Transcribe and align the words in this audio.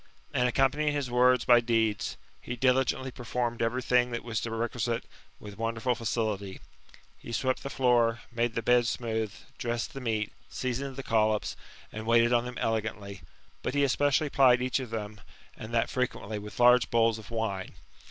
And, 0.33 0.47
accompanying 0.47 0.93
his 0.93 1.11
words 1.11 1.45
by 1.45 1.59
deeds, 1.59 2.17
he 2.41 2.55
diligently 2.55 3.11
performed 3.11 3.61
every 3.61 3.83
thing 3.83 4.09
that 4.09 4.23
was 4.23 4.43
requisite, 4.47 5.03
with 5.39 5.59
wonderful 5.59 5.93
facility; 5.93 6.59
he 7.19 7.31
swept 7.31 7.61
the 7.61 7.69
fioor, 7.69 8.17
made 8.31 8.55
the 8.55 8.63
beds 8.63 8.89
smooth, 8.89 9.31
^ 9.31 9.35
dressed 9.59 9.93
the 9.93 10.01
meat, 10.01 10.31
seasoned 10.49 10.95
the 10.95 11.03
collops, 11.03 11.55
and 11.91 12.07
waited 12.07 12.33
on 12.33 12.45
them* 12.45 12.57
elegantly; 12.57 13.21
but 13.61 13.75
he 13.75 13.83
especially 13.83 14.31
plied 14.31 14.59
each 14.59 14.79
of 14.79 14.89
them, 14.89 15.21
and 15.55 15.71
that 15.71 15.87
frequently, 15.87 16.39
with 16.39 16.59
large 16.59 16.89
bowls 16.89 17.19
of 17.19 17.29
wine. 17.29 17.73